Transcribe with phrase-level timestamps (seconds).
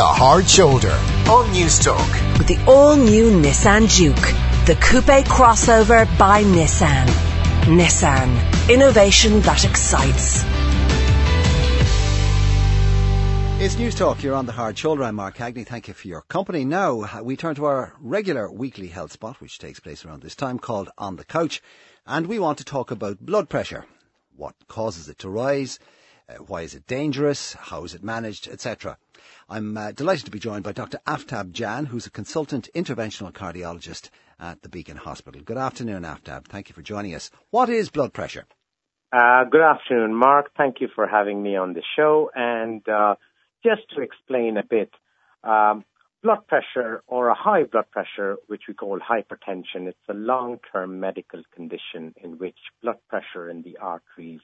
[0.00, 0.98] The Hard Shoulder
[1.30, 2.10] on News Talk.
[2.38, 4.16] With the all new Nissan Juke,
[4.64, 7.06] the coupe crossover by Nissan.
[7.66, 10.42] Nissan, innovation that excites.
[13.62, 14.22] It's News Talk.
[14.22, 15.02] You're on the hard shoulder.
[15.02, 15.66] I'm Mark Hagney.
[15.66, 16.64] Thank you for your company.
[16.64, 20.58] Now we turn to our regular weekly health spot, which takes place around this time,
[20.58, 21.60] called On the Couch,
[22.06, 23.84] and we want to talk about blood pressure.
[24.34, 25.78] What causes it to rise?
[26.30, 27.54] Uh, why is it dangerous?
[27.54, 28.98] How is it managed, etc.
[29.48, 31.00] I'm uh, delighted to be joined by Dr.
[31.06, 35.42] Aftab Jan, who's a consultant interventional cardiologist at the Beacon Hospital.
[35.42, 36.46] Good afternoon, Aftab.
[36.46, 37.30] Thank you for joining us.
[37.50, 38.46] What is blood pressure?
[39.12, 40.52] Uh, good afternoon, Mark.
[40.56, 42.30] Thank you for having me on the show.
[42.34, 43.16] And uh,
[43.64, 44.90] just to explain a bit,
[45.42, 45.84] um,
[46.22, 51.42] blood pressure or a high blood pressure, which we call hypertension, it's a long-term medical
[51.54, 54.40] condition in which blood pressure in the arteries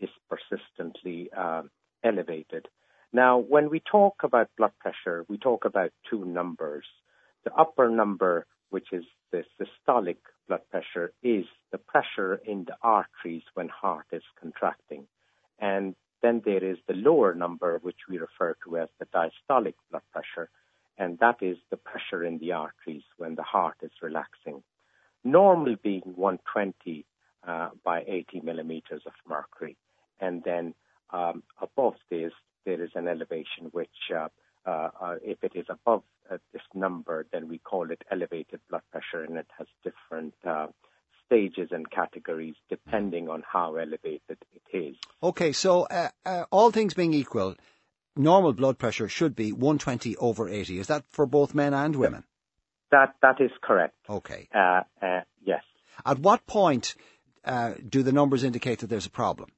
[0.00, 1.62] is persistently uh,
[2.04, 2.68] elevated.
[3.12, 6.84] Now, when we talk about blood pressure, we talk about two numbers.
[7.44, 13.42] The upper number, which is the systolic blood pressure, is the pressure in the arteries
[13.54, 15.06] when heart is contracting.
[15.58, 20.02] And then there is the lower number, which we refer to as the diastolic blood
[20.12, 20.50] pressure,
[20.98, 24.62] and that is the pressure in the arteries when the heart is relaxing.
[25.24, 27.06] Normal being 120
[27.46, 29.76] uh, by 80 millimeters of mercury,
[30.20, 30.74] and then
[31.10, 32.32] um, above this
[32.64, 34.28] there is an elevation which, uh,
[34.66, 38.82] uh, uh if it is above uh, this number, then we call it elevated blood
[38.92, 40.66] pressure, and it has different uh,
[41.24, 44.96] stages and categories depending on how elevated it is.
[45.22, 47.54] Okay, so uh, uh, all things being equal,
[48.16, 50.78] normal blood pressure should be 120 over 80.
[50.78, 52.24] Is that for both men and women?
[52.90, 53.94] That that is correct.
[54.08, 54.48] Okay.
[54.54, 55.62] Uh, uh yes.
[56.06, 56.94] At what point
[57.44, 59.50] uh, do the numbers indicate that there's a problem?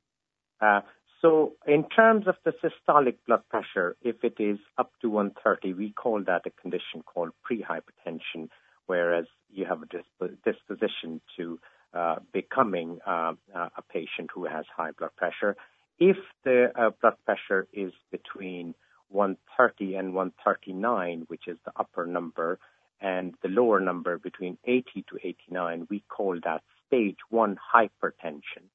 [0.61, 0.81] Uh,
[1.21, 5.93] so, in terms of the systolic blood pressure, if it is up to 130, we
[5.93, 8.49] call that a condition called prehypertension,
[8.87, 11.59] whereas you have a disposition to
[11.93, 15.57] uh, becoming uh, uh, a patient who has high blood pressure.
[15.99, 18.75] If the uh, blood pressure is between
[19.09, 22.59] 130 and 139, which is the upper number,
[23.01, 28.71] and the lower number between 80 to 89, we call that stage 1 hypertension.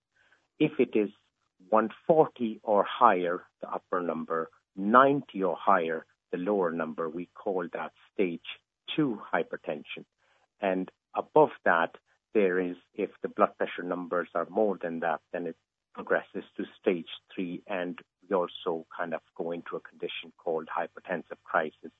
[0.59, 1.09] If it is
[1.69, 7.91] 140 or higher, the upper number, 90 or higher, the lower number, we call that
[8.13, 8.45] stage
[8.95, 10.05] 2 hypertension.
[10.61, 11.95] And above that,
[12.33, 15.55] there is, if the blood pressure numbers are more than that, then it
[15.93, 17.99] progresses to stage 3 and
[18.29, 21.91] we also kind of go into a condition called hypertensive crisis,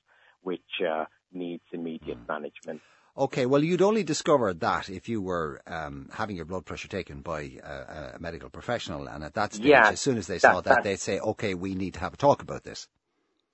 [0.42, 2.28] which uh, needs immediate mm.
[2.28, 2.80] management.
[3.18, 7.22] Okay, well, you'd only discover that if you were um, having your blood pressure taken
[7.22, 10.60] by a, a medical professional, and at that stage, yeah, as soon as they saw
[10.60, 12.88] that, that, they'd say, "Okay, we need to have a talk about this."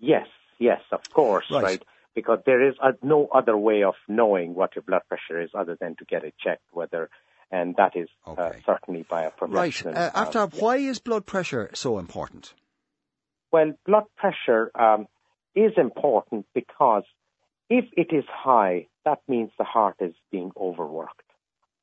[0.01, 0.27] Yes,
[0.59, 1.63] yes, of course, right?
[1.63, 1.83] right?
[2.15, 5.77] because there is a, no other way of knowing what your blood pressure is other
[5.81, 7.09] than to get it checked, whether,
[7.51, 8.43] and that is uh, okay.
[8.43, 9.95] uh, certainly by a professional.
[9.95, 10.13] Right.
[10.15, 12.55] Uh, Aftab, uh, why is blood pressure so important?
[13.51, 15.07] Well, blood pressure um,
[15.55, 17.05] is important because
[17.73, 21.29] if it is high, that means the heart is being overworked.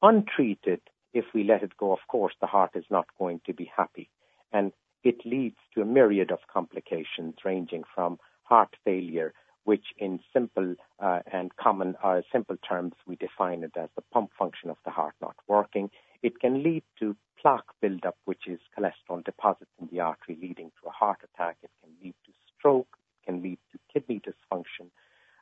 [0.01, 0.81] Untreated,
[1.13, 4.09] if we let it go, of course, the heart is not going to be happy.
[4.53, 4.71] And
[5.03, 9.33] it leads to a myriad of complications ranging from heart failure
[9.65, 14.31] which in simple uh, and common uh, simple terms we define it as the pump
[14.37, 15.91] function of the heart not working.
[16.23, 20.87] It can lead to plaque buildup, which is cholesterol deposits in the artery leading to
[20.87, 21.57] a heart attack.
[21.61, 22.97] It can lead to stroke.
[23.21, 24.87] It can lead to kidney dysfunction,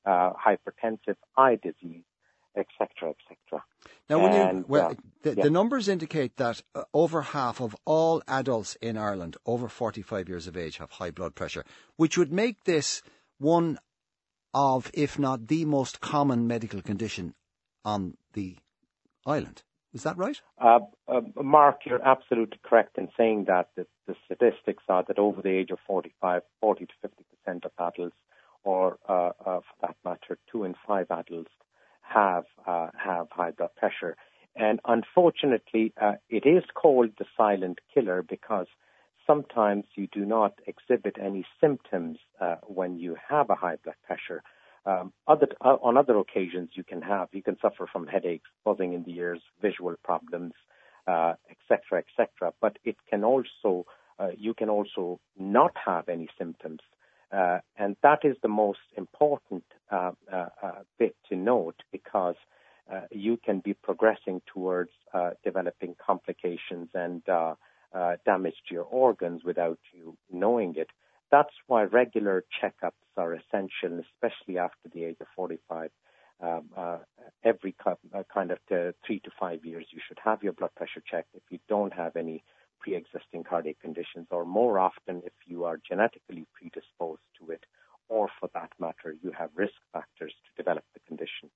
[0.05, 0.33] uh,
[0.87, 2.03] hypertensive eye disease,
[2.55, 3.63] etc., etc.
[4.09, 4.93] Now, when and, you, well, uh,
[5.23, 5.43] the, yeah.
[5.43, 10.47] the, numbers indicate that uh, over half of all adults in Ireland over 45 years
[10.47, 11.63] of age have high blood pressure,
[11.95, 13.01] which would make this
[13.37, 13.77] one
[14.53, 17.35] of, if not the most common medical condition
[17.85, 18.57] on the
[19.25, 19.63] island.
[19.93, 20.39] Is that right?
[20.59, 23.69] Uh, uh, Mark, you're absolutely correct in saying that.
[23.75, 27.71] The, the, statistics are that over the age of 45, 40 to 50 percent of
[27.79, 28.15] adults,
[28.63, 29.59] or uh, uh,
[30.07, 31.51] matter, two in five adults,
[32.01, 34.15] have uh, have high blood pressure.
[34.55, 38.67] And unfortunately, uh, it is called the silent killer because
[39.27, 44.41] sometimes you do not exhibit any symptoms uh, when you have a high blood pressure.
[44.85, 48.93] Um, other, uh, on other occasions, you can have you can suffer from headaches, buzzing
[48.93, 50.53] in the ears, visual problems,
[51.07, 52.47] etc., uh, etc.
[52.47, 53.85] Et but it can also
[54.19, 56.79] uh, you can also not have any symptoms,
[57.31, 60.47] uh, and that is the most important uh, uh,
[60.97, 62.35] bit to note because
[63.11, 64.91] you can be progressing towards
[65.43, 67.21] developing complications and
[67.93, 70.89] uh, damage to your organs without you knowing it.
[71.31, 75.89] that's why regular checkups are essential, especially after the age of 45.
[76.39, 76.97] Um, uh,
[77.43, 77.95] every uh,
[78.31, 81.41] kind of uh, three to five years, you should have your blood pressure checked if
[81.49, 82.43] you don't have any
[82.79, 87.65] pre-existing cardiac conditions, or more often if you are genetically predisposed to it,
[88.09, 91.49] or for that matter, you have risk factors to develop the condition.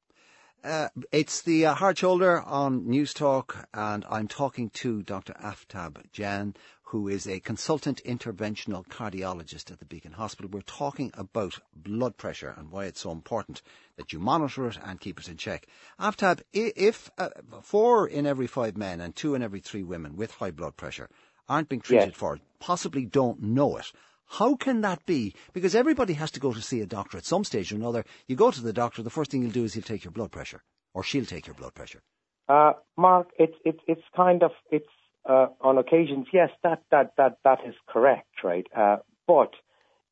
[0.64, 5.34] Uh, it's the uh, Hard Shoulder on News Talk, and I'm talking to Dr.
[5.34, 6.54] Aftab Jan,
[6.84, 10.52] who is a consultant interventional cardiologist at the Beacon Hospital.
[10.52, 13.62] We're talking about blood pressure and why it's so important
[13.98, 15.68] that you monitor it and keep it in check.
[16.00, 17.30] Aftab, if uh,
[17.62, 21.10] four in every five men and two in every three women with high blood pressure
[21.48, 22.18] aren't being treated yes.
[22.18, 23.92] for it, possibly don't know it,
[24.28, 25.36] how can that be?
[25.52, 28.06] Because everybody has to go to see a doctor at some stage or another.
[28.28, 30.32] You go to the doctor, the first thing he'll do is he'll take your blood
[30.32, 30.64] pressure,
[30.94, 32.02] or she'll take your blood pressure.
[32.48, 34.88] Uh, Mark, it's it's it's kind of it's
[35.30, 38.66] uh, on occasions, yes, that that that that is correct, right?
[38.76, 39.52] Uh, but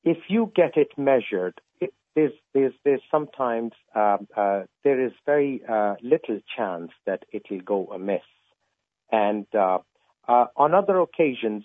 [0.03, 5.61] if you get it measured, it, there's there's there's sometimes um, uh, there is very
[5.67, 8.21] uh, little chance that it'll go amiss,
[9.11, 9.79] and uh,
[10.27, 11.63] uh, on other occasions,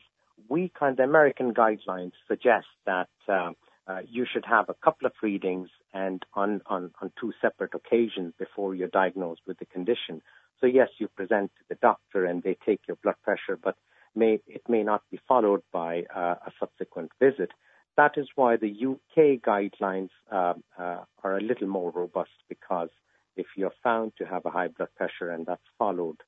[0.49, 3.55] we kind of American guidelines suggest that um,
[3.87, 8.33] uh, you should have a couple of readings and on, on, on two separate occasions
[8.39, 10.23] before you're diagnosed with the condition.
[10.61, 13.77] So yes, you present to the doctor and they take your blood pressure, but
[14.15, 17.51] may, it may not be followed by uh, a subsequent visit.
[17.97, 22.89] That is why the UK guidelines uh, uh, are a little more robust because
[23.37, 26.19] if you're found to have a high blood pressure and that's followed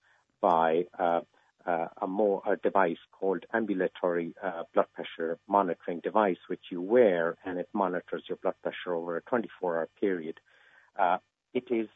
[0.40, 1.20] by uh,
[1.66, 7.36] uh, a more a device called ambulatory uh, blood pressure monitoring device, which you wear
[7.44, 10.38] and it monitors your blood pressure over a 24-hour period.
[10.96, 11.18] Uh,
[11.52, 11.88] it is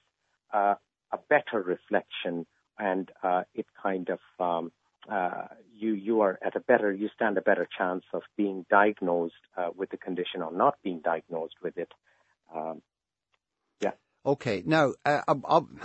[0.53, 2.45] a better reflection,
[2.79, 3.11] and
[3.55, 4.73] it kind of um,
[5.11, 5.47] uh,
[5.77, 9.35] you you are at a better you stand a better chance of being diagnosed
[9.77, 11.93] with the condition or not being diagnosed with it.
[12.55, 12.83] Um,
[13.81, 13.93] yeah.
[14.25, 14.63] Okay.
[14.65, 14.95] Now,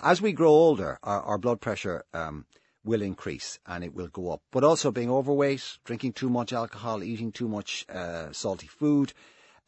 [0.01, 2.04] as we grow older, our, our blood pressure.
[2.13, 2.45] Um,
[2.86, 4.42] will increase and it will go up.
[4.51, 9.12] But also being overweight, drinking too much alcohol, eating too much uh, salty food,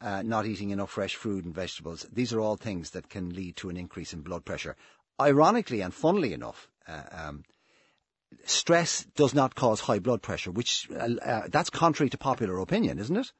[0.00, 3.56] uh, not eating enough fresh fruit and vegetables, these are all things that can lead
[3.56, 4.76] to an increase in blood pressure.
[5.20, 7.42] Ironically and funnily enough, uh, um,
[8.44, 12.98] stress does not cause high blood pressure, which uh, uh, that's contrary to popular opinion,
[12.98, 13.32] isn't it?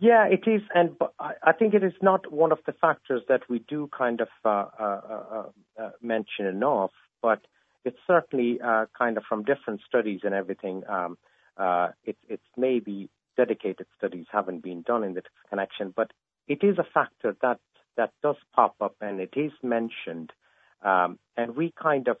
[0.00, 3.60] Yeah, it is, and I think it is not one of the factors that we
[3.60, 5.44] do kind of uh,
[6.02, 6.90] mention enough.
[7.22, 7.40] But
[7.84, 10.82] it's certainly uh, kind of from different studies and everything.
[10.88, 11.16] Um,
[11.56, 16.10] uh, it, it's maybe dedicated studies haven't been done in this connection, but
[16.48, 17.60] it is a factor that
[17.96, 20.32] that does pop up and it is mentioned.
[20.82, 22.16] Um, and we kind of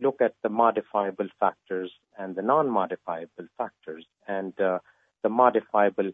[0.00, 4.78] look at the modifiable factors and the non-modifiable factors, and uh,
[5.22, 6.12] the modifiable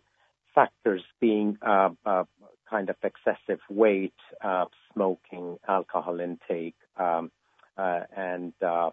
[0.54, 2.24] factors being uh, uh,
[2.68, 7.30] kind of excessive weight, uh, smoking, alcohol intake, um,
[7.76, 8.90] uh, and uh,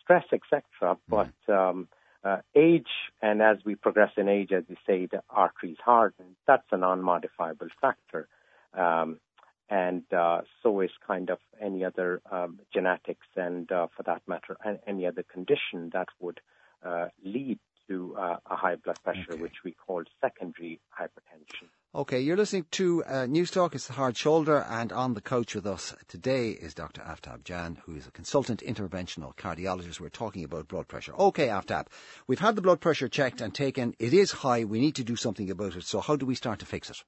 [0.00, 0.62] stress, etc.
[0.82, 0.98] Mm.
[1.08, 1.88] But um,
[2.26, 2.88] uh, age,
[3.22, 6.36] and as we progress in age, as you say, the arteries harden.
[6.46, 8.28] That's a non-modifiable factor.
[8.74, 9.20] Um,
[9.68, 14.56] and uh, so is kind of any other um, genetics and, uh, for that matter,
[14.86, 16.40] any other condition that would
[16.84, 17.58] uh, lead
[17.88, 19.40] to a high blood pressure, okay.
[19.40, 21.68] which we call secondary hypertension.
[21.94, 23.74] Okay, you're listening to uh, News Talk.
[23.74, 27.00] It's the Hard Shoulder, and on the couch with us today is Dr.
[27.00, 30.00] Aftab Jan, who is a consultant interventional cardiologist.
[30.00, 31.14] We're talking about blood pressure.
[31.14, 31.86] Okay, Aftab,
[32.26, 33.94] we've had the blood pressure checked and taken.
[33.98, 34.64] It is high.
[34.64, 35.84] We need to do something about it.
[35.84, 37.02] So, how do we start to fix it?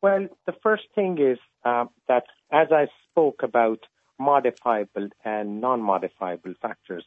[0.00, 3.80] Well, the first thing is uh, that, as I spoke about
[4.18, 7.04] modifiable and non-modifiable factors.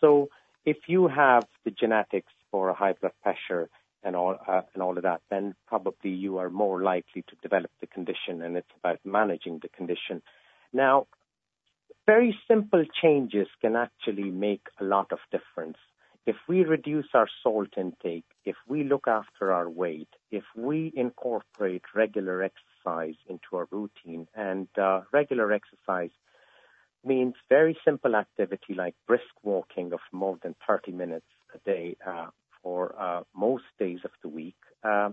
[0.00, 0.28] So,
[0.64, 3.70] if you have the genetics for high blood pressure
[4.02, 7.70] and all uh, and all of that, then probably you are more likely to develop
[7.80, 10.22] the condition, and it's about managing the condition.
[10.72, 11.06] Now,
[12.06, 15.78] very simple changes can actually make a lot of difference.
[16.26, 21.82] If we reduce our salt intake, if we look after our weight, if we incorporate
[21.94, 26.10] regular exercise into our routine, and uh, regular exercise
[27.04, 32.26] means very simple activity like brisk walking of more than 30 minutes a day, uh,
[32.62, 34.56] for uh, most days of the week.
[34.84, 35.10] Uh,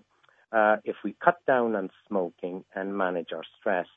[0.51, 3.87] uh, if we cut down on smoking and manage our stress,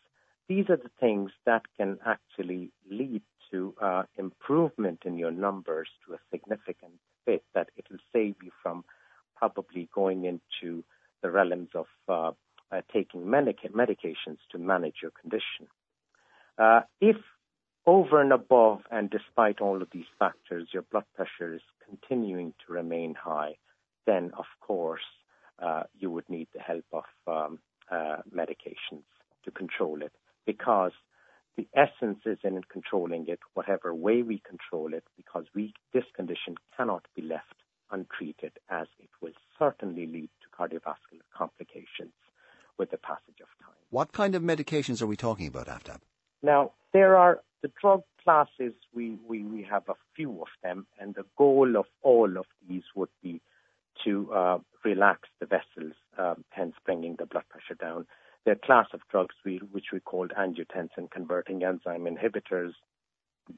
[0.49, 6.15] these are the things that can actually lead to uh, improvement in your numbers to
[6.15, 6.93] a significant
[7.27, 8.85] bit that it will save you from
[9.37, 10.85] probably going into
[11.23, 12.33] the realms of uh,
[12.73, 15.67] uh, taking medica- medications to manage your condition.
[17.01, 17.17] if
[17.87, 22.73] over and above and despite all of these factors, your blood pressure is continuing to
[22.73, 23.57] remain high,
[24.07, 25.09] then of course
[25.61, 27.59] uh, you would need the help of um,
[27.91, 29.05] uh, medications
[29.45, 30.13] to control it
[30.47, 30.93] because
[31.57, 36.55] the essence is in controlling it, whatever way we control it, because we, this condition
[36.77, 37.55] cannot be left
[37.91, 42.13] untreated as it will certainly lead to cardiovascular complications
[42.79, 43.75] with the passage of time.
[43.91, 45.99] What kind of medications are we talking about, Aftab?
[46.43, 51.15] Now, there are the drug classes, we, we, we have a few of them, and
[51.15, 53.41] the goal of all of these would be
[54.05, 58.07] to uh, relax the vessels, um, hence bringing the blood pressure down.
[58.47, 59.61] Are class of drugs we,
[59.93, 62.73] we called angiotensin converting enzyme inhibitors,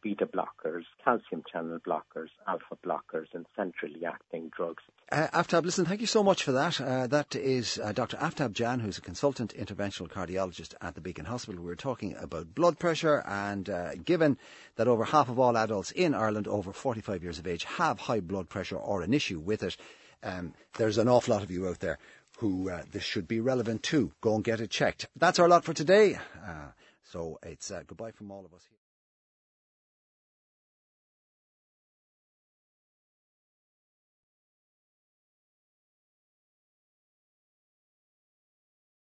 [0.02, 4.82] beta blockers, calcium channel blockers, alpha blockers, and centrally acting drugs.
[5.10, 6.80] Uh, Aftab, listen, thank you so much for that.
[6.80, 8.16] Uh, that is uh, Dr.
[8.16, 11.60] Aftab Jan, who's a consultant interventional cardiologist at the Beacon Hospital.
[11.60, 14.38] We were talking about blood pressure, and uh, given
[14.76, 18.20] that over half of all adults in Ireland over 45 years of age have high
[18.20, 19.76] blood pressure or an issue with it,
[20.22, 21.98] um, there's an awful lot of you out there
[22.42, 24.12] who uh, this should be relevant to.
[24.20, 25.06] Go and get it checked.
[25.14, 26.18] That's our lot for today.
[26.44, 26.72] Uh,
[27.04, 28.81] so it's goodbye from all of us here.